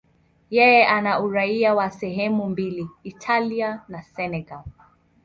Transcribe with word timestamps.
Yeye 0.49 0.85
ana 0.87 1.19
uraia 1.19 1.73
wa 1.75 1.91
sehemu 1.91 2.49
mbili, 2.49 2.89
Italia 3.03 3.81
na 3.87 4.03
Senegal. 4.03 4.63